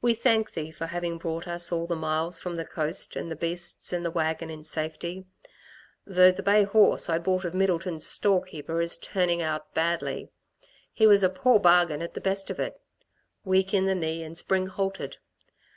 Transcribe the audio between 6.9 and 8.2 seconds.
I bought of Middleton's